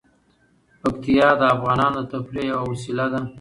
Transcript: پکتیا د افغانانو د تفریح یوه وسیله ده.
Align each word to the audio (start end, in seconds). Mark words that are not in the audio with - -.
پکتیا 0.81 1.29
د 1.39 1.41
افغانانو 1.55 1.99
د 2.03 2.07
تفریح 2.11 2.45
یوه 2.51 2.63
وسیله 2.71 3.05
ده. 3.13 3.21